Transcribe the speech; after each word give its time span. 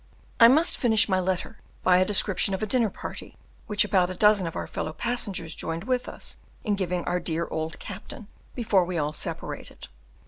I 0.39 0.47
must 0.47 0.79
finish 0.79 1.07
my 1.07 1.19
letter 1.19 1.59
by 1.83 1.97
a 1.97 2.05
description 2.05 2.55
of 2.55 2.63
a 2.63 2.65
dinner 2.65 2.89
party 2.89 3.37
which 3.67 3.85
about 3.85 4.09
a 4.09 4.15
dozen 4.15 4.47
of 4.47 4.55
our 4.55 4.65
fellow 4.65 4.93
passengers 4.93 5.53
joined 5.53 5.83
with 5.83 6.09
us 6.09 6.37
in 6.63 6.73
giving 6.73 7.05
our 7.05 7.19
dear 7.19 7.47
old 7.51 7.77
captain 7.77 8.27
before 8.55 8.83
we 8.83 8.97
all 8.97 9.13
separated. 9.13 9.89